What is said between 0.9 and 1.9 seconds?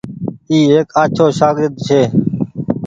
آڇو ساگرد